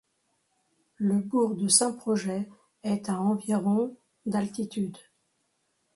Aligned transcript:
Le 0.97 1.19
bourg 1.19 1.53
de 1.55 1.67
Saint-Projet 1.67 2.49
est 2.81 3.07
à 3.07 3.21
environ 3.21 3.95
d'altitude. 4.25 4.97